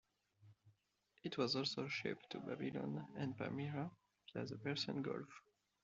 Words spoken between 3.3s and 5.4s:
Palmyra via the Persian Gulf.